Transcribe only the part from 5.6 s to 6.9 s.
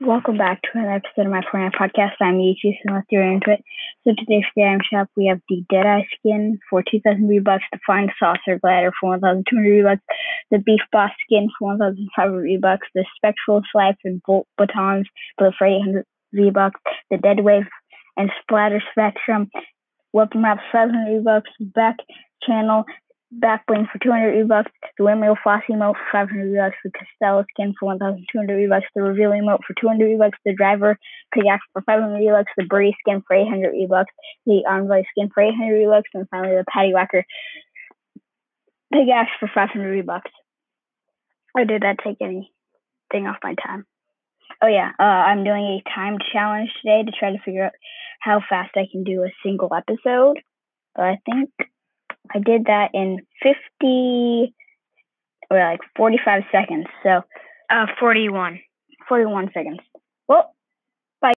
Deadeye skin for